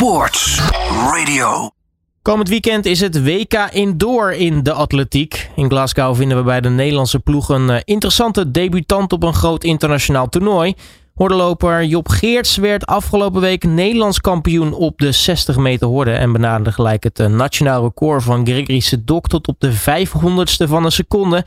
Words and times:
Sports 0.00 0.70
Radio. 1.12 1.70
Komend 2.22 2.48
weekend 2.48 2.86
is 2.86 3.00
het 3.00 3.24
WK 3.24 3.68
Indoor 3.72 4.32
in 4.32 4.62
de 4.62 4.72
atletiek. 4.72 5.50
In 5.56 5.70
Glasgow 5.70 6.16
vinden 6.16 6.36
we 6.36 6.42
bij 6.42 6.60
de 6.60 6.68
Nederlandse 6.68 7.20
ploeg 7.20 7.48
een 7.48 7.70
eh, 7.70 7.80
interessante 7.84 8.50
debutant 8.50 9.12
op 9.12 9.22
een 9.22 9.34
groot 9.34 9.64
internationaal 9.64 10.28
toernooi. 10.28 10.74
Hordenloper 11.14 11.84
Job 11.84 12.08
Geerts 12.08 12.56
werd 12.56 12.86
afgelopen 12.86 13.40
week 13.40 13.64
Nederlands 13.64 14.20
kampioen 14.20 14.72
op 14.72 14.98
de 14.98 15.12
60 15.12 15.56
meter 15.56 15.88
horde 15.88 16.12
en 16.12 16.32
benaderde 16.32 16.72
gelijk 16.72 17.02
het 17.02 17.18
eh, 17.18 17.26
nationaal 17.26 17.82
record 17.82 18.22
van 18.22 18.46
Gregory 18.46 18.80
Sedok 18.80 19.28
tot 19.28 19.48
op 19.48 19.60
de 19.60 19.72
500ste 19.72 20.68
van 20.68 20.84
een 20.84 20.92
seconde. 20.92 21.44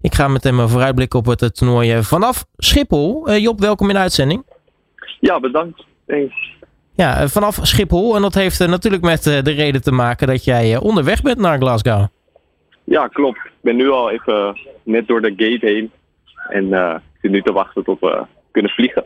Ik 0.00 0.14
ga 0.14 0.28
met 0.28 0.44
hem 0.44 0.68
vooruitblikken 0.68 1.18
op 1.18 1.26
het 1.26 1.42
eh, 1.42 1.48
toernooi 1.48 2.02
vanaf 2.02 2.44
Schiphol. 2.56 3.32
Job, 3.32 3.60
welkom 3.60 3.88
in 3.88 3.94
de 3.94 4.00
uitzending. 4.00 4.44
Ja, 5.20 5.40
bedankt. 5.40 5.84
Thanks. 6.06 6.56
Ja, 7.02 7.20
eh, 7.20 7.28
vanaf 7.28 7.58
Schiphol. 7.62 8.16
En 8.16 8.22
dat 8.22 8.34
heeft 8.34 8.60
eh, 8.60 8.68
natuurlijk 8.68 9.02
met 9.02 9.26
eh, 9.26 9.42
de 9.42 9.50
reden 9.50 9.82
te 9.82 9.92
maken 9.92 10.26
dat 10.26 10.44
jij 10.44 10.76
onderweg 10.76 11.22
bent 11.22 11.38
naar 11.38 11.58
Glasgow. 11.58 12.06
Ja, 12.84 13.06
klopt. 13.06 13.38
Ik 13.38 13.52
ben 13.60 13.76
nu 13.76 13.90
al 13.90 14.10
even 14.10 14.58
net 14.82 15.06
door 15.06 15.20
de 15.20 15.30
gate 15.36 15.66
heen. 15.66 15.90
En 16.48 16.72
ik 16.72 17.20
zit 17.20 17.30
nu 17.30 17.42
te 17.42 17.52
wachten 17.52 17.84
tot 17.84 18.00
we 18.00 18.24
kunnen 18.50 18.70
vliegen. 18.70 19.04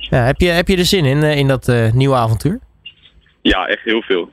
Ja, 0.00 0.18
heb, 0.18 0.40
je, 0.40 0.48
heb 0.48 0.68
je 0.68 0.76
er 0.76 0.84
zin 0.84 1.04
in, 1.04 1.22
in 1.22 1.48
dat 1.48 1.92
nieuwe 1.94 2.14
avontuur? 2.14 2.60
Ja, 3.42 3.66
echt 3.66 3.84
heel 3.84 4.02
veel. 4.02 4.30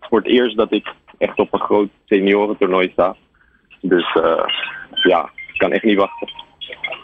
voor 0.00 0.18
het 0.18 0.26
eerst 0.26 0.56
dat 0.56 0.72
ik 0.72 0.92
echt 1.18 1.38
op 1.38 1.52
een 1.52 1.60
groot 1.60 1.88
seniorentoernooi 2.06 2.90
sta. 2.92 3.16
Dus 3.80 4.18
ja, 4.90 5.30
ik 5.52 5.58
kan 5.58 5.72
echt 5.72 5.84
niet 5.84 5.98
wachten. 5.98 6.28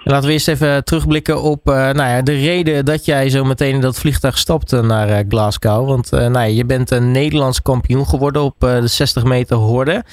Laten 0.08 0.26
we 0.26 0.32
eerst 0.32 0.48
even 0.48 0.84
terugblikken 0.84 1.42
op 1.42 1.68
uh, 1.68 1.74
nou 1.74 2.10
ja, 2.10 2.22
de 2.22 2.32
reden 2.32 2.84
dat 2.84 3.04
jij 3.04 3.28
zo 3.28 3.44
meteen 3.44 3.74
in 3.74 3.80
dat 3.80 4.00
vliegtuig 4.00 4.38
stapte 4.38 4.82
naar 4.82 5.08
uh, 5.08 5.18
Glasgow. 5.28 5.86
Want 5.86 6.12
uh, 6.12 6.20
nou 6.20 6.32
ja, 6.32 6.42
je 6.42 6.64
bent 6.64 6.90
een 6.90 7.10
Nederlands 7.10 7.62
kampioen 7.62 8.06
geworden 8.06 8.42
op 8.42 8.54
de 8.58 8.86
60 8.86 9.24
meter 9.24 9.56
horde. 9.56 10.04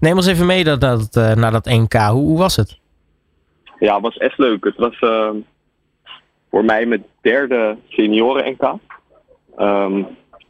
Neem 0.00 0.16
ons 0.16 0.26
even 0.26 0.46
mee 0.46 0.64
naar 0.64 0.78
dat, 0.78 1.14
naar 1.14 1.50
dat 1.50 1.64
NK. 1.64 1.94
Hoe, 1.94 2.38
was 2.38 2.56
het? 2.56 2.78
Ja, 3.78 3.94
het 3.94 4.02
was 4.02 4.16
echt 4.16 4.38
leuk. 4.38 4.64
Het 4.64 4.76
was 4.76 4.98
ehm, 4.98 5.36
voor 6.50 6.64
mij 6.64 6.86
mijn 6.86 7.04
derde 7.20 7.76
senioren-NK. 7.88 8.62
Um, 9.58 10.06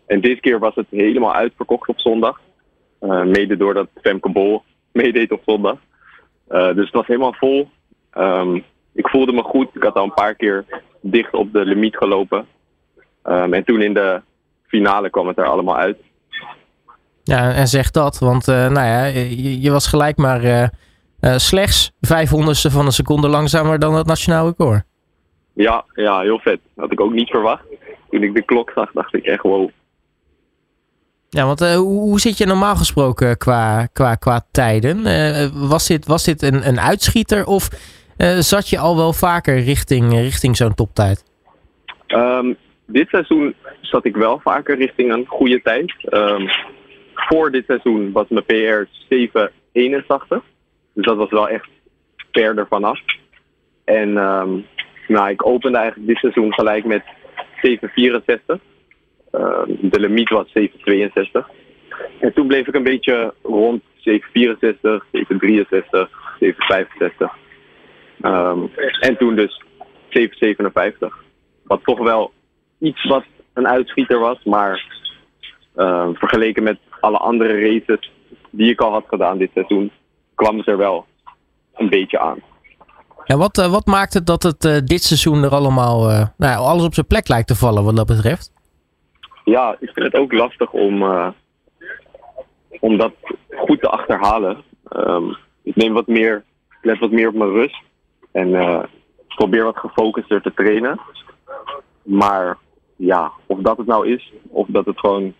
en 0.06 0.20
dit 0.20 0.40
keer 0.40 0.58
was 0.58 0.74
het 0.74 0.86
helemaal 0.90 1.34
uitverkocht 1.34 1.88
op 1.88 2.00
zondag. 2.00 2.40
mede 3.24 3.56
doordat 3.56 3.88
Femke 4.02 4.30
Bol 4.30 4.62
meedeed 4.92 5.32
op 5.32 5.42
zondag. 5.46 5.76
dus 6.48 6.84
het 6.84 6.92
was 6.92 7.06
helemaal 7.06 7.34
vol. 7.34 7.68
Um, 8.18 8.64
ik 8.92 9.08
voelde 9.08 9.32
me 9.32 9.42
goed. 9.42 9.68
Ik 9.74 9.82
had 9.82 9.94
al 9.94 10.04
een 10.04 10.14
paar 10.14 10.34
keer 10.34 10.64
dicht 11.00 11.34
op 11.34 11.52
de 11.52 11.64
limiet 11.64 11.96
gelopen. 11.96 12.46
Um, 13.24 13.54
en 13.54 13.64
toen 13.64 13.82
in 13.82 13.94
de 13.94 14.20
finale 14.66 15.10
kwam 15.10 15.26
het 15.26 15.38
er 15.38 15.46
allemaal 15.46 15.76
uit. 15.76 15.98
Ja, 17.22 17.52
en 17.52 17.68
zeg 17.68 17.90
dat, 17.90 18.18
want 18.18 18.48
uh, 18.48 18.54
nou 18.54 18.86
ja, 18.86 19.04
je, 19.04 19.60
je, 19.60 19.70
was 19.70 19.86
gelijk 19.86 20.16
maar 20.16 20.44
uh, 20.44 20.62
uh, 21.20 21.36
slechts 21.36 21.92
500ste 21.92 22.70
van 22.70 22.86
een 22.86 22.92
seconde 22.92 23.28
langzamer 23.28 23.78
dan 23.78 23.94
het 23.94 24.06
nationaal 24.06 24.46
record. 24.46 24.82
Ja, 25.52 25.84
ja, 25.94 26.20
heel 26.20 26.38
vet. 26.38 26.60
Dat 26.62 26.84
had 26.84 26.92
ik 26.92 27.00
ook 27.00 27.12
niet 27.12 27.30
verwacht. 27.30 27.64
Toen 28.10 28.22
ik 28.22 28.34
de 28.34 28.42
klok 28.42 28.70
zag, 28.74 28.92
dacht 28.92 29.14
ik 29.14 29.24
echt 29.24 29.42
wow. 29.42 29.70
Ja, 31.28 31.46
want 31.46 31.60
hoe, 31.60 32.00
hoe, 32.00 32.20
zit 32.20 32.38
je 32.38 32.46
normaal 32.46 32.76
gesproken 32.76 33.36
qua, 33.38 33.86
qua, 33.92 34.14
qua 34.14 34.46
tijden? 34.50 35.02
was 35.68 35.86
dit, 35.86 36.06
was 36.06 36.24
dit 36.24 36.42
een, 36.42 36.68
een 36.68 36.80
uitschieter 36.80 37.46
of 37.46 37.68
zat 38.38 38.68
je 38.68 38.78
al 38.78 38.96
wel 38.96 39.12
vaker 39.12 39.60
richting, 39.60 40.12
richting 40.12 40.56
zo'n 40.56 40.74
toptijd? 40.74 41.24
Um, 42.08 42.56
dit 42.86 43.08
seizoen 43.08 43.54
zat 43.80 44.04
ik 44.04 44.16
wel 44.16 44.40
vaker 44.40 44.76
richting 44.76 45.12
een 45.12 45.26
goede 45.26 45.62
tijd. 45.62 45.94
Um, 46.10 46.48
voor 47.14 47.50
dit 47.50 47.64
seizoen 47.66 48.12
was 48.12 48.28
mijn 48.28 48.44
PR 48.44 48.88
781. 49.08 50.42
Dus 50.92 51.04
dat 51.04 51.16
was 51.16 51.30
wel 51.30 51.48
echt 51.48 51.68
verder 52.32 52.66
vanaf. 52.68 53.00
En 53.84 54.16
um, 54.16 54.66
nou, 55.08 55.30
ik 55.30 55.46
opende 55.46 55.78
eigenlijk 55.78 56.08
dit 56.08 56.18
seizoen 56.18 56.52
gelijk 56.52 56.84
met 56.84 57.02
764. 57.62 58.58
de 59.80 60.00
limiet 60.00 60.28
was 60.28 60.52
762. 60.52 61.48
En 62.20 62.32
toen 62.32 62.46
bleef 62.46 62.66
ik 62.66 62.74
een 62.74 62.82
beetje 62.82 63.34
rond 63.42 63.82
764, 63.96 65.06
763, 65.12 66.08
765. 66.38 67.40
Um, 68.22 68.70
en 69.00 69.16
toen 69.16 69.34
dus 69.34 69.62
757. 70.08 71.24
Wat 71.62 71.80
toch 71.84 71.98
wel 71.98 72.32
iets 72.78 73.04
wat 73.04 73.24
een 73.52 73.68
uitschieter 73.68 74.18
was, 74.18 74.44
maar 74.44 74.84
uh, 75.76 76.08
vergeleken 76.12 76.62
met 76.62 76.78
alle 77.00 77.18
andere 77.18 77.60
races 77.60 78.10
die 78.50 78.70
ik 78.70 78.80
al 78.80 78.92
had 78.92 79.04
gedaan 79.08 79.38
dit 79.38 79.50
seizoen, 79.54 79.90
kwam 80.34 80.58
het 80.58 80.66
er 80.66 80.76
wel 80.76 81.06
een 81.74 81.88
beetje 81.88 82.18
aan. 82.18 82.38
En 83.24 83.38
wat, 83.38 83.58
uh, 83.58 83.70
wat 83.70 83.86
maakt 83.86 84.14
het 84.14 84.26
dat 84.26 84.42
het 84.42 84.64
uh, 84.64 84.76
dit 84.84 85.02
seizoen 85.02 85.42
er 85.42 85.50
allemaal 85.50 86.10
uh, 86.10 86.26
nou, 86.36 86.56
alles 86.56 86.84
op 86.84 86.94
zijn 86.94 87.06
plek 87.06 87.28
lijkt 87.28 87.48
te 87.48 87.56
vallen 87.56 87.84
wat 87.84 87.96
dat 87.96 88.06
betreft? 88.06 88.52
Ja, 89.44 89.76
ik 89.80 89.90
vind 89.92 90.06
het 90.06 90.14
ook 90.14 90.32
lastig 90.32 90.72
om, 90.72 91.02
om 92.80 92.96
dat 92.96 93.12
goed 93.50 93.80
te 93.80 93.88
achterhalen. 93.88 94.62
Um, 94.96 95.36
ik 95.62 95.76
neem 95.76 95.92
wat 95.92 96.06
meer, 96.06 96.44
let 96.82 96.98
wat 96.98 97.10
meer 97.10 97.28
op 97.28 97.34
mijn 97.34 97.50
rust. 97.50 97.82
En 98.32 98.48
uh, 98.48 98.82
probeer 99.28 99.64
wat 99.64 99.76
gefocuster 99.76 100.42
te 100.42 100.54
trainen. 100.54 101.00
Maar 102.02 102.58
ja, 102.96 103.32
of 103.46 103.58
dat 103.58 103.76
het 103.76 103.86
nou 103.86 104.08
is, 104.08 104.32
of 104.48 104.66
dat 104.68 104.86
het 104.86 104.98
gewoon 104.98 105.34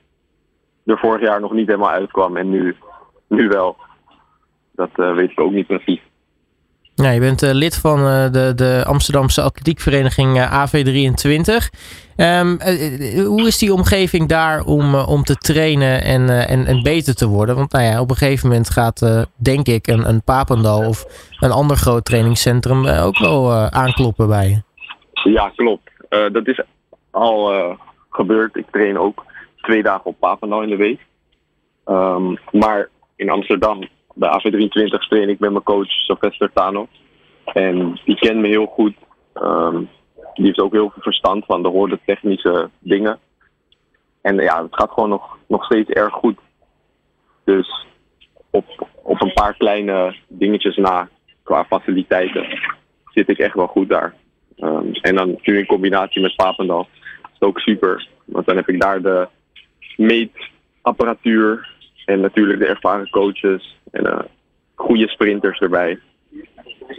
er 0.84 0.98
vorig 0.98 1.20
jaar 1.20 1.41
nog 1.41 1.52
niet 1.52 1.66
helemaal 1.66 1.91
uitkwam 1.91 2.36
en 2.36 2.50
nu, 2.50 2.76
nu 3.26 3.48
wel. 3.48 3.76
Dat 4.70 4.91
uh, 4.97 5.14
weet 5.14 5.31
ik 5.31 5.41
ook 5.41 5.52
niet 5.52 5.66
precies. 5.66 6.00
Ja, 6.94 7.10
je 7.10 7.20
bent 7.20 7.42
uh, 7.42 7.50
lid 7.53 7.76
van 7.76 7.98
uh, 7.98 8.30
de, 8.30 8.53
de 8.54 8.82
Amsterdamse 8.86 9.42
atletiekvereniging 9.42 10.36
uh, 10.36 10.66
AV23. 10.66 11.54
Um, 12.16 12.60
hoe 13.26 13.47
is 13.47 13.58
die 13.58 13.72
omgeving 13.72 14.28
daar 14.28 14.64
om, 14.64 14.94
om 14.94 15.22
te 15.22 15.36
trainen 15.36 16.02
en, 16.02 16.47
en, 16.48 16.66
en 16.66 16.82
beter 16.82 17.14
te 17.14 17.26
worden? 17.26 17.56
Want 17.56 17.72
nou 17.72 17.84
ja, 17.84 18.00
op 18.00 18.10
een 18.10 18.16
gegeven 18.16 18.48
moment 18.48 18.70
gaat, 18.70 19.26
denk 19.36 19.66
ik, 19.66 19.86
een, 19.86 20.08
een 20.08 20.22
Papendal 20.22 20.86
of 20.86 21.04
een 21.41 21.50
ander 21.50 21.76
groot 21.76 22.04
trainingscentrum 22.04 22.86
ook 22.86 23.19
wel 23.19 23.52
aankloppen 23.52 24.28
bij 24.28 24.48
je. 24.48 24.62
Ja, 25.31 25.52
klopt. 25.56 25.91
dat 26.08 26.47
is 26.47 26.62
al 27.10 27.52
gebeurd. 28.10 28.56
Ik 28.56 28.66
train 28.70 28.98
ook 28.98 29.25
twee 29.56 29.82
dagen 29.82 30.04
op 30.04 30.19
Papendal 30.19 30.62
in 30.62 30.69
de 30.69 30.76
week. 30.76 31.00
Um, 31.86 32.38
maar 32.50 32.88
in 33.16 33.31
Amsterdam 33.31 33.88
bij 34.15 34.31
AV23 34.31 35.09
train 35.09 35.28
ik 35.28 35.39
met 35.39 35.50
mijn 35.50 35.62
coach 35.62 35.91
Sylvester 35.91 36.53
Tano. 36.53 36.89
En 37.45 38.00
die 38.05 38.17
kent 38.17 38.41
me 38.41 38.49
heel 38.49 38.67
goed. 38.67 38.95
Um, 39.34 39.89
die 40.34 40.45
heeft 40.45 40.61
ook 40.61 40.73
heel 40.73 40.91
veel 40.91 41.03
verstand 41.03 41.45
van 41.45 41.62
de 41.62 41.69
hoorde 41.69 41.99
technische 42.05 42.71
dingen. 42.78 43.19
En 44.21 44.37
ja, 44.37 44.62
het 44.62 44.75
gaat 44.75 44.91
gewoon 44.91 45.09
nog, 45.09 45.39
nog 45.47 45.65
steeds 45.65 45.91
erg 45.91 46.12
goed. 46.12 46.39
Dus 47.45 47.87
op, 48.50 48.89
op 49.03 49.23
een 49.23 49.33
paar 49.33 49.56
kleine 49.56 50.17
dingetjes 50.29 50.77
na 50.77 51.09
qua 51.43 51.65
faciliteiten 51.65 52.61
zit 53.15 53.29
ik 53.29 53.39
echt 53.39 53.55
wel 53.55 53.67
goed 53.67 53.89
daar. 53.89 54.15
Um, 54.59 54.93
en 54.93 55.15
dan 55.15 55.39
nu 55.43 55.59
in 55.59 55.67
combinatie 55.67 56.23
met 56.23 56.37
Papendal 56.37 56.89
is 57.33 57.41
ook 57.41 57.59
super. 57.59 58.09
Want 58.25 58.47
dan 58.47 58.56
heb 58.56 58.69
ik 58.69 58.81
daar 58.81 59.03
de 59.03 59.29
meetapparatuur 59.97 61.69
en 62.05 62.21
natuurlijk 62.21 62.59
de 62.59 62.67
ervaren 62.67 63.11
coaches 63.11 63.81
en 63.92 64.06
uh, 64.06 64.19
goede 64.75 65.08
sprinters 65.08 65.58
erbij. 65.58 65.98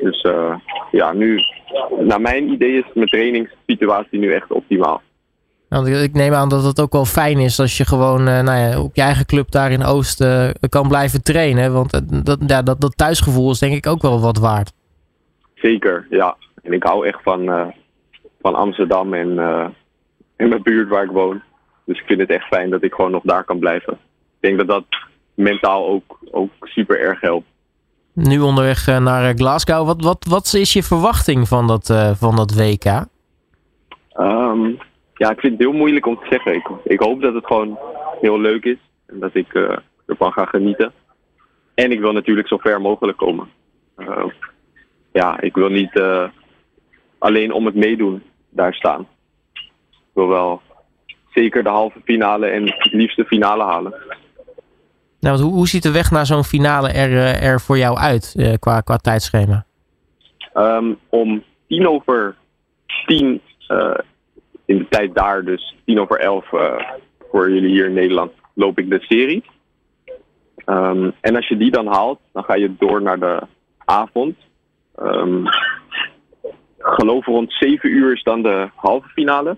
Dus 0.02 0.24
uh, 0.24 0.56
ja, 0.92 1.14
nu, 1.14 1.40
naar 2.00 2.22
mijn 2.22 2.52
idee 2.52 2.78
is 2.78 2.86
mijn 2.94 3.08
trainingssituatie 3.08 4.20
nu 4.20 4.34
echt 4.34 4.52
optimaal. 4.52 5.02
Nou, 5.70 5.92
ik 5.92 6.14
neem 6.14 6.34
aan 6.34 6.50
dat 6.50 6.64
het 6.64 6.82
ook 6.82 6.92
wel 6.92 7.06
fijn 7.06 7.38
is 7.38 7.60
als 7.60 7.78
je 7.78 7.86
gewoon 7.86 8.20
uh, 8.20 8.42
nou 8.42 8.58
ja, 8.58 8.82
op 8.82 8.96
je 8.96 9.02
eigen 9.02 9.26
club 9.26 9.52
daar 9.52 9.72
in 9.72 9.84
Oost 9.84 10.26
kan 10.70 10.88
blijven 10.88 11.24
trainen. 11.24 11.74
Want 11.74 11.92
dat, 12.26 12.40
ja, 12.48 12.62
dat, 12.62 12.82
dat 12.82 12.98
thuisgevoel 12.98 13.52
is 13.52 13.60
denk 13.60 13.74
ik 13.74 13.88
ook 13.88 14.02
wel 14.02 14.22
wat 14.22 14.38
waard. 14.38 14.74
Zeker, 15.56 16.08
ja. 16.10 16.36
En 16.62 16.74
ik 16.74 16.84
hou 16.84 17.08
echt 17.08 17.20
van, 17.24 17.74
van 18.42 18.56
Amsterdam 18.56 19.14
en, 19.14 19.40
en 20.36 20.50
mijn 20.50 20.64
buurt 20.64 20.90
waar 20.90 21.04
ik 21.04 21.12
woon. 21.12 21.42
Dus 21.86 22.00
ik 22.00 22.06
vind 22.06 22.20
het 22.20 22.30
echt 22.30 22.48
fijn 22.48 22.70
dat 22.70 22.84
ik 22.84 22.94
gewoon 22.94 23.12
nog 23.12 23.24
daar 23.24 23.44
kan 23.44 23.60
blijven. 23.60 23.94
Ik 23.94 24.40
denk 24.40 24.58
dat 24.58 24.68
dat 24.68 24.86
mentaal 25.34 25.88
ook, 25.88 26.20
ook 26.32 26.52
super 26.62 27.00
erg 27.00 27.22
helpt. 27.22 27.48
Nu 28.14 28.40
onderweg 28.40 28.88
eh, 28.88 29.00
naar 29.00 29.30
eh, 29.30 29.36
Glasgow. 29.36 29.86
Wat, 29.86 30.04
wat, 30.04 30.26
wat 30.30 30.54
is 30.54 30.74
je 30.74 30.84
verwachting 30.84 31.48
van 31.48 31.68
dat, 31.68 31.90
uh, 31.90 32.12
van 32.16 32.36
dat 32.36 32.56
WK? 32.56 32.86
Um, 34.20 34.78
ja, 35.14 35.30
ik 35.30 35.40
vind 35.40 35.54
het 35.54 35.62
heel 35.62 35.72
moeilijk 35.72 36.06
om 36.06 36.16
te 36.16 36.28
zeggen. 36.30 36.56
Ik, 36.56 36.70
ik 36.84 37.00
hoop 37.00 37.22
dat 37.22 37.34
het 37.34 37.46
gewoon 37.46 37.78
heel 38.22 38.40
leuk 38.40 38.64
is. 38.64 38.78
En 39.06 39.20
dat 39.20 39.36
ik 39.36 39.54
uh, 39.54 39.78
ervan 40.06 40.32
ga 40.32 40.46
genieten. 40.46 40.92
En 41.74 41.92
ik 41.92 42.00
wil 42.00 42.12
natuurlijk 42.12 42.48
zo 42.48 42.58
ver 42.58 42.82
mogelijk 42.82 43.18
komen. 43.18 43.48
Uh, 43.98 44.26
ja, 45.12 45.42
ik 45.42 45.56
wil 45.56 45.70
niet 45.70 46.02
alleen 47.18 47.52
om 47.52 47.66
het 47.66 47.76
meedoen 47.76 48.24
daar 48.50 48.74
staan. 48.74 49.08
Ik 49.54 50.12
wil 50.14 50.28
wel 50.28 50.62
zeker 51.32 51.64
de 51.64 51.70
halve 51.70 52.00
finale 52.04 52.46
en 52.46 52.64
het 52.64 52.94
liefst 52.94 53.18
de 53.18 53.26
finale 53.26 53.64
halen. 53.64 53.94
Nou, 55.24 55.42
hoe, 55.42 55.54
hoe 55.54 55.68
ziet 55.68 55.84
de 55.84 55.92
weg 55.92 56.12
naar 56.12 56.26
zo'n 56.26 56.44
finale 56.44 56.90
er, 56.90 57.42
er 57.42 57.62
voor 57.62 57.78
jou 57.78 57.98
uit 57.98 58.36
qua, 58.60 58.82
qua 58.82 58.98
tijdschema? 58.98 59.66
Um, 60.54 60.98
om 61.10 61.44
tien 61.68 61.88
over 61.88 62.36
tien 63.06 63.42
in 64.66 64.78
de 64.78 64.86
tijd 64.90 65.16
daar, 65.16 65.44
dus 65.44 65.76
tien 65.86 66.00
over 66.00 66.20
elf 66.20 66.46
voor 67.32 67.52
jullie 67.52 67.70
hier 67.70 67.86
in 67.86 67.94
Nederland, 67.94 68.32
loop 68.54 68.80
ik 68.80 68.90
de 68.90 69.00
serie. 69.00 69.44
Um, 70.66 71.14
en 71.22 71.36
als 71.36 71.48
je 71.48 71.58
die 71.58 71.72
dan 71.72 71.88
haalt, 71.88 72.20
dan 72.32 72.44
ga 72.44 72.56
je 72.56 72.76
door 72.80 73.02
naar 73.02 73.20
de 73.20 73.42
avond. 73.86 74.36
Um, 75.02 75.44
geloof 76.78 77.26
rond 77.26 77.54
7 77.54 77.90
uur 77.90 78.14
is 78.14 78.24
dan 78.24 78.42
de 78.42 78.70
halve 78.76 79.08
finale. 79.08 79.58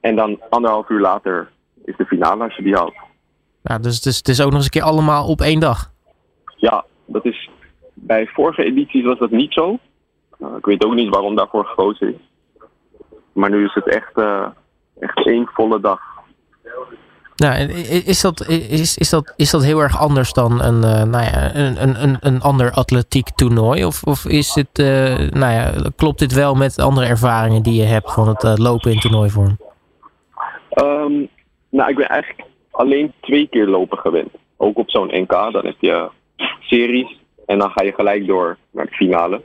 En 0.00 0.16
dan 0.16 0.40
anderhalf 0.50 0.88
uur 0.88 1.00
later 1.00 1.48
is 1.84 1.96
de 1.96 2.06
finale 2.06 2.44
als 2.44 2.56
je 2.56 2.62
die 2.62 2.74
haalt. 2.74 3.05
Ja, 3.68 3.78
dus 3.78 3.94
het 3.96 4.06
is, 4.06 4.16
het 4.16 4.28
is 4.28 4.40
ook 4.40 4.46
nog 4.46 4.54
eens 4.54 4.64
een 4.64 4.70
keer 4.70 4.82
allemaal 4.82 5.26
op 5.28 5.40
één 5.40 5.60
dag. 5.60 5.90
Ja, 6.56 6.84
dat 7.06 7.24
is. 7.24 7.50
Bij 7.94 8.26
vorige 8.26 8.64
edities 8.64 9.04
was 9.04 9.18
dat 9.18 9.30
niet 9.30 9.52
zo. 9.52 9.78
Uh, 10.38 10.48
ik 10.58 10.64
weet 10.64 10.84
ook 10.84 10.94
niet 10.94 11.08
waarom 11.08 11.36
daarvoor 11.36 11.64
gekozen 11.64 12.14
is. 12.14 12.20
Maar 13.32 13.50
nu 13.50 13.64
is 13.64 13.74
het 13.74 13.88
echt, 13.88 14.12
uh, 14.14 14.46
echt 14.98 15.26
één 15.26 15.48
volle 15.54 15.80
dag. 15.80 16.00
Nou, 17.36 17.54
is 18.06 18.20
dat, 18.20 18.46
is, 18.48 18.96
is, 18.96 19.10
dat, 19.10 19.32
is 19.36 19.50
dat 19.50 19.64
heel 19.64 19.80
erg 19.80 19.98
anders 19.98 20.32
dan 20.32 20.62
een, 20.62 20.74
uh, 20.74 21.02
nou 21.02 21.24
ja, 21.24 21.54
een, 21.54 22.02
een, 22.02 22.16
een 22.20 22.40
ander 22.40 22.70
atletiek 22.70 23.30
toernooi? 23.30 23.84
Of, 23.84 24.02
of 24.02 24.24
is 24.26 24.54
het, 24.54 24.78
uh, 24.78 25.18
nou 25.30 25.52
ja, 25.52 25.72
klopt 25.96 26.18
dit 26.18 26.32
wel 26.32 26.54
met 26.54 26.78
andere 26.78 27.06
ervaringen 27.06 27.62
die 27.62 27.80
je 27.80 27.86
hebt 27.86 28.12
van 28.12 28.28
het 28.28 28.58
lopen 28.58 28.92
in 28.92 29.00
toernooivorm? 29.00 29.58
Um, 30.82 31.28
nou, 31.70 31.90
ik 31.90 31.96
ben 31.96 32.08
eigenlijk 32.08 32.45
alleen 32.76 33.12
twee 33.20 33.46
keer 33.48 33.66
lopen 33.66 33.98
gewend. 33.98 34.30
Ook 34.56 34.78
op 34.78 34.90
zo'n 34.90 35.10
NK, 35.12 35.30
dan 35.30 35.66
heb 35.66 35.76
je 35.78 36.08
series 36.60 37.18
en 37.46 37.58
dan 37.58 37.70
ga 37.70 37.82
je 37.82 37.92
gelijk 37.92 38.26
door 38.26 38.56
naar 38.70 38.86
de 38.86 38.94
finale. 38.94 39.42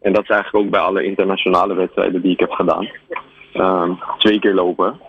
En 0.00 0.12
dat 0.12 0.22
is 0.22 0.28
eigenlijk 0.28 0.64
ook 0.64 0.70
bij 0.70 0.80
alle 0.80 1.04
internationale 1.04 1.74
wedstrijden 1.74 2.22
die 2.22 2.32
ik 2.32 2.40
heb 2.40 2.50
gedaan. 2.50 2.88
Um, 3.54 3.98
twee 4.18 4.38
keer 4.38 4.54
lopen. 4.54 5.00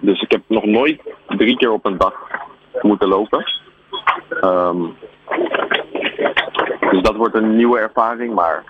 Dus 0.00 0.22
ik 0.22 0.30
heb 0.30 0.42
nog 0.46 0.64
nooit 0.64 1.00
drie 1.26 1.56
keer 1.56 1.72
op 1.72 1.84
een 1.84 1.98
dag 1.98 2.14
moeten 2.82 3.08
lopen. 3.08 3.44
Um, 4.42 4.96
dus 6.90 7.02
dat 7.02 7.16
wordt 7.16 7.34
een 7.34 7.56
nieuwe 7.56 7.78
ervaring, 7.78 8.34
maar 8.34 8.64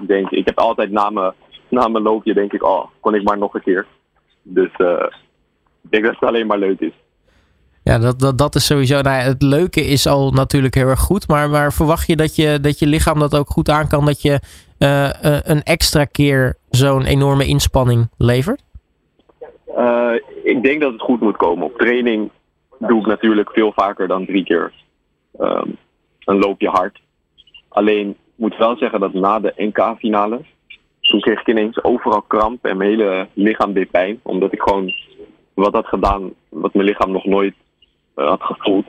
ik 0.00 0.08
denk, 0.08 0.30
ik 0.30 0.46
heb 0.46 0.58
altijd 0.58 0.90
na 0.90 1.10
mijn, 1.10 1.32
na 1.68 1.88
mijn 1.88 2.04
loopje 2.04 2.34
denk 2.34 2.52
ik, 2.52 2.62
oh, 2.62 2.86
kon 3.00 3.14
ik 3.14 3.22
maar 3.22 3.38
nog 3.38 3.54
een 3.54 3.62
keer. 3.62 3.86
Dus 4.42 4.70
uh, 4.78 5.06
ik 5.82 5.90
denk 5.90 6.04
dat 6.04 6.14
het 6.14 6.28
alleen 6.28 6.46
maar 6.46 6.58
leuk 6.58 6.80
is. 6.80 6.92
Ja, 7.82 7.98
dat, 7.98 8.18
dat, 8.18 8.38
dat 8.38 8.54
is 8.54 8.66
sowieso. 8.66 9.00
Nou 9.00 9.22
het 9.22 9.42
leuke 9.42 9.80
is 9.80 10.06
al 10.06 10.30
natuurlijk 10.30 10.74
heel 10.74 10.88
erg 10.88 11.00
goed. 11.00 11.28
Maar, 11.28 11.50
maar 11.50 11.72
verwacht 11.72 12.06
je 12.06 12.16
dat, 12.16 12.36
je 12.36 12.60
dat 12.60 12.78
je 12.78 12.86
lichaam 12.86 13.18
dat 13.18 13.36
ook 13.36 13.48
goed 13.48 13.68
aan 13.68 13.88
kan? 13.88 14.04
Dat 14.04 14.22
je 14.22 14.40
uh, 14.78 15.10
uh, 15.24 15.38
een 15.42 15.62
extra 15.62 16.04
keer 16.04 16.56
zo'n 16.70 17.04
enorme 17.04 17.46
inspanning 17.46 18.10
levert? 18.16 18.62
Uh, 19.76 20.12
ik 20.44 20.62
denk 20.62 20.80
dat 20.80 20.92
het 20.92 21.00
goed 21.00 21.20
moet 21.20 21.36
komen. 21.36 21.64
Op 21.64 21.78
training 21.78 22.30
doe 22.78 23.00
ik 23.00 23.06
natuurlijk 23.06 23.50
veel 23.50 23.72
vaker 23.72 24.08
dan 24.08 24.26
drie 24.26 24.44
keer 24.44 24.72
um, 25.40 25.76
een 26.24 26.38
loopje 26.38 26.68
hard. 26.68 27.00
Alleen 27.68 28.08
ik 28.10 28.16
moet 28.34 28.56
wel 28.56 28.76
zeggen 28.76 29.00
dat 29.00 29.12
na 29.12 29.40
de 29.40 29.52
NK-finale, 29.56 30.40
toen 31.00 31.20
kreeg 31.20 31.40
ik 31.40 31.48
ineens 31.48 31.84
overal 31.84 32.22
kramp 32.22 32.64
en 32.64 32.76
mijn 32.76 32.90
hele 32.90 33.28
lichaam 33.34 33.72
deed 33.72 33.90
pijn. 33.90 34.20
Omdat 34.22 34.52
ik 34.52 34.60
gewoon 34.60 34.92
wat 35.54 35.72
had 35.72 35.86
gedaan 35.86 36.32
wat 36.48 36.74
mijn 36.74 36.86
lichaam 36.86 37.10
nog 37.10 37.24
nooit 37.24 37.54
had 38.14 38.42
gevoeld. 38.42 38.86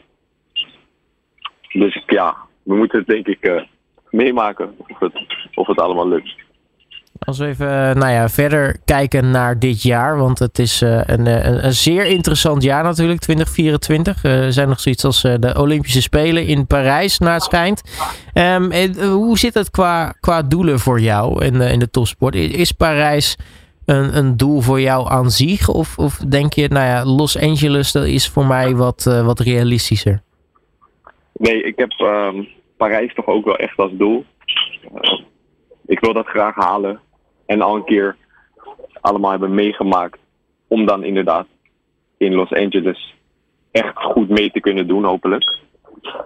Dus 1.71 2.03
ja, 2.07 2.35
we 2.63 2.75
moeten 2.75 3.00
het 3.00 3.07
denk 3.07 3.27
ik 3.27 3.47
uh, 3.47 3.62
meemaken 4.09 4.75
of 4.77 5.00
het, 5.00 5.25
of 5.53 5.68
het 5.68 5.79
allemaal 5.79 6.07
lukt. 6.07 6.33
Als 7.19 7.38
we 7.38 7.47
even 7.47 7.97
nou 7.97 8.12
ja, 8.12 8.29
verder 8.29 8.77
kijken 8.85 9.31
naar 9.31 9.59
dit 9.59 9.83
jaar, 9.83 10.18
want 10.18 10.39
het 10.39 10.59
is 10.59 10.81
een, 10.81 11.25
een, 11.25 11.65
een, 11.65 11.73
zeer 11.73 12.06
interessant 12.06 12.63
jaar 12.63 12.83
natuurlijk, 12.83 13.19
2024. 13.19 14.23
Uh, 14.23 14.45
er 14.45 14.53
zijn 14.53 14.68
nog 14.68 14.79
zoiets 14.79 15.06
als 15.06 15.21
de 15.21 15.53
Olympische 15.57 16.01
Spelen 16.01 16.47
in 16.47 16.67
Parijs, 16.67 17.19
naar 17.19 17.33
het 17.33 17.44
schijnt. 17.44 17.81
En, 18.33 19.03
hoe 19.03 19.38
zit 19.38 19.53
het 19.53 19.69
qua, 19.69 20.13
qua 20.19 20.41
doelen 20.41 20.79
voor 20.79 21.00
jou 21.00 21.45
in, 21.45 21.62
in 21.62 21.79
de 21.79 21.89
topsport? 21.89 22.35
Is 22.35 22.71
Parijs 22.71 23.38
een, 23.91 24.17
een 24.17 24.38
doel 24.38 24.61
voor 24.61 24.81
jou 24.81 25.09
aan 25.09 25.29
zich? 25.29 25.69
Of, 25.69 25.97
of 25.97 26.17
denk 26.17 26.53
je, 26.53 26.67
nou 26.67 26.85
ja, 26.85 27.05
Los 27.05 27.39
Angeles 27.39 27.91
dat 27.91 28.05
is 28.05 28.29
voor 28.29 28.45
mij 28.45 28.75
wat, 28.75 29.03
wat 29.03 29.39
realistischer? 29.39 30.21
Nee, 31.33 31.63
ik 31.63 31.77
heb 31.77 31.91
um, 31.99 32.47
Parijs 32.77 33.13
toch 33.13 33.25
ook 33.25 33.45
wel 33.45 33.55
echt 33.55 33.77
als 33.77 33.91
doel. 33.93 34.25
ik 35.85 35.99
wil 35.99 36.13
dat 36.13 36.27
graag 36.27 36.55
halen 36.55 36.99
en 37.45 37.61
al 37.61 37.75
een 37.75 37.85
keer 37.85 38.15
allemaal 39.01 39.31
hebben 39.31 39.53
meegemaakt. 39.53 40.19
Om 40.67 40.85
dan 40.85 41.03
inderdaad 41.03 41.47
in 42.17 42.33
Los 42.33 42.53
Angeles 42.53 43.15
echt 43.71 43.91
goed 43.95 44.29
mee 44.29 44.51
te 44.51 44.59
kunnen 44.59 44.88
doen, 44.88 45.03
hopelijk. 45.03 45.59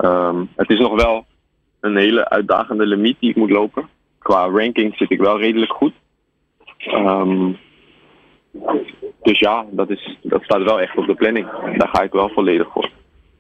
Um, 0.02 0.50
het 0.56 0.70
is 0.70 0.80
nog 0.80 1.02
wel 1.02 1.26
een 1.80 1.96
hele 1.98 2.30
uitdagende 2.30 2.86
limiet 2.86 3.20
die 3.20 3.30
ik 3.30 3.36
moet 3.36 3.50
lopen. 3.50 3.90
Qua 4.20 4.46
ranking 4.46 4.96
zit 4.98 5.12
ik 5.12 5.20
wel 5.20 5.40
redelijk 5.40 5.72
goed. 5.72 5.94
Um, 6.88 7.58
dus 9.22 9.40
ja, 9.40 9.66
dat, 9.72 9.90
is, 9.90 10.18
dat 10.22 10.44
staat 10.44 10.64
wel 10.64 10.82
echt 10.82 10.98
op 10.98 11.06
de 11.06 11.16
planning. 11.16 11.48
Daar 11.78 11.90
ga 11.92 12.02
ik 12.02 12.12
wel 12.12 12.30
volledig 12.30 12.68
voor. 12.72 12.90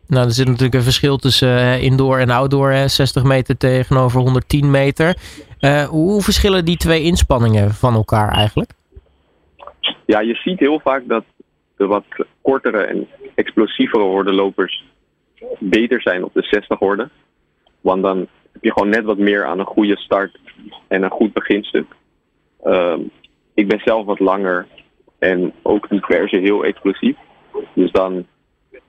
Nou, 0.07 0.25
er 0.25 0.31
zit 0.31 0.47
natuurlijk 0.47 0.73
een 0.73 0.81
verschil 0.81 1.17
tussen 1.17 1.49
uh, 1.49 1.83
indoor 1.83 2.17
en 2.17 2.29
outdoor. 2.29 2.71
Hè? 2.71 2.87
60 2.87 3.23
meter 3.23 3.57
tegenover 3.57 4.19
110 4.19 4.71
meter. 4.71 5.17
Uh, 5.59 5.83
hoe 5.83 6.21
verschillen 6.21 6.65
die 6.65 6.77
twee 6.77 7.01
inspanningen 7.01 7.71
van 7.71 7.93
elkaar 7.93 8.31
eigenlijk? 8.31 8.71
Ja, 10.05 10.19
je 10.19 10.35
ziet 10.35 10.59
heel 10.59 10.79
vaak 10.79 11.03
dat 11.07 11.23
de 11.77 11.85
wat 11.85 12.03
kortere 12.41 12.83
en 12.83 13.07
explosievere 13.35 14.03
hordenlopers 14.03 14.83
beter 15.59 16.01
zijn 16.01 16.23
op 16.23 16.33
de 16.33 16.41
60 16.41 16.79
horden. 16.79 17.11
Want 17.81 18.03
dan 18.03 18.17
heb 18.51 18.63
je 18.63 18.71
gewoon 18.71 18.89
net 18.89 19.03
wat 19.03 19.17
meer 19.17 19.45
aan 19.45 19.59
een 19.59 19.65
goede 19.65 19.97
start 19.97 20.39
en 20.87 21.03
een 21.03 21.09
goed 21.09 21.33
beginstuk. 21.33 21.85
Uh, 22.65 22.95
ik 23.55 23.67
ben 23.67 23.79
zelf 23.83 24.05
wat 24.05 24.19
langer 24.19 24.67
en 25.19 25.53
ook 25.61 25.89
niet 25.89 26.05
per 26.05 26.29
heel 26.29 26.63
explosief. 26.63 27.17
Dus 27.73 27.91
dan 27.91 28.25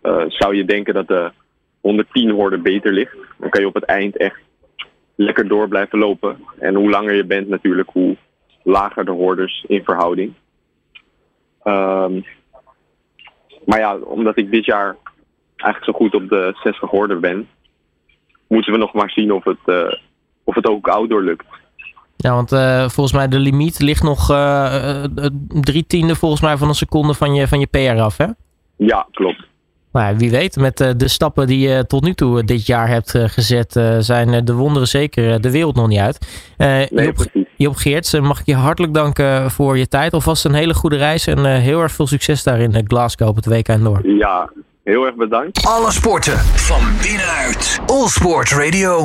uh, 0.03 0.25
zou 0.29 0.57
je 0.57 0.65
denken 0.65 0.95
dat 0.95 1.09
de 1.09 1.31
110 1.81 2.31
horde 2.31 2.59
beter 2.59 2.93
ligt. 2.93 3.17
Dan 3.39 3.51
kan 3.51 3.61
je 3.61 3.69
op 3.69 3.75
het 3.75 3.85
eind 3.85 4.17
echt 4.17 4.41
lekker 5.15 5.49
door 5.49 5.69
blijven 5.69 5.99
lopen. 5.99 6.39
En 6.59 6.75
hoe 6.75 6.91
langer 6.91 7.15
je 7.15 7.25
bent 7.25 7.49
natuurlijk, 7.49 7.89
hoe 7.93 8.17
lager 8.63 9.05
de 9.05 9.11
hordes 9.11 9.65
in 9.69 9.85
verhouding. 9.85 10.33
Um, 11.65 12.25
maar 13.65 13.79
ja, 13.79 13.97
omdat 13.97 14.39
ik 14.39 14.51
dit 14.51 14.65
jaar 14.65 14.97
eigenlijk 15.57 15.85
zo 15.85 16.05
goed 16.05 16.15
op 16.15 16.29
de 16.29 16.59
60 16.63 16.91
horden 16.91 17.21
ben, 17.21 17.49
moeten 18.47 18.73
we 18.73 18.79
nog 18.79 18.93
maar 18.93 19.11
zien 19.11 19.33
of 19.33 19.45
het, 19.45 19.59
uh, 19.67 19.93
of 20.45 20.55
het 20.55 20.69
ook 20.69 20.89
outdoor 20.89 21.23
lukt. 21.23 21.47
Ja, 22.17 22.35
want 22.35 22.53
uh, 22.53 22.89
volgens 22.89 23.17
mij 23.17 23.29
de 23.29 23.39
limiet 23.39 23.81
ligt 23.81 24.03
nog 24.03 24.31
uh, 24.31 25.05
drie 25.49 25.87
tiende 25.87 26.15
volgens 26.15 26.41
mij 26.41 26.57
van 26.57 26.69
een 26.69 26.75
seconde 26.75 27.15
van 27.15 27.35
je, 27.35 27.49
van 27.49 27.61
je 27.61 27.67
PR 27.67 28.01
af, 28.01 28.17
hè? 28.17 28.27
Ja, 28.77 29.07
klopt. 29.11 29.45
Nou, 29.93 30.17
wie 30.17 30.31
weet, 30.31 30.57
met 30.57 30.81
uh, 30.81 30.89
de 30.97 31.09
stappen 31.09 31.47
die 31.47 31.69
je 31.69 31.87
tot 31.87 32.03
nu 32.03 32.15
toe 32.15 32.45
dit 32.45 32.67
jaar 32.67 32.89
hebt 32.89 33.15
uh, 33.15 33.25
gezet, 33.27 33.77
uh, 33.77 33.97
zijn 33.99 34.45
de 34.45 34.55
wonderen 34.55 34.89
zeker 34.89 35.41
de 35.41 35.51
wereld 35.51 35.77
nog 35.77 35.89
niet 35.89 35.99
uit. 35.99 36.47
nee, 36.59 36.89
Job, 36.91 37.25
Job 37.57 37.77
Geerts, 37.77 38.21
mag 38.21 38.41
ik 38.41 38.47
je 38.47 38.55
hartelijk 38.55 38.95
danken 38.95 39.51
voor 39.51 39.79
je 39.79 39.89
tijd. 39.89 40.13
Alvast 40.13 40.45
een 40.45 40.55
hele 40.55 40.75
goede 40.75 40.97
reis 40.97 41.27
en 41.27 41.45
heel 41.61 41.81
erg 41.81 41.93
veel 41.93 42.07
succes 42.07 42.43
daar 42.43 42.61
in 42.61 42.85
Glasgow 42.87 43.29
op 43.29 43.37
het 43.37 43.47
WK 43.47 43.69
en 43.69 43.83
door. 43.83 44.09
Ja, 44.09 44.51
heel 44.85 45.07
erg 45.07 45.15
bedankt. 45.15 45.67
Alle 45.67 45.93
sporten 45.93 46.39
van 46.39 46.81
binnenuit. 47.03 47.81
All 47.87 48.09
Sport 48.09 48.51
Radio. 48.51 49.05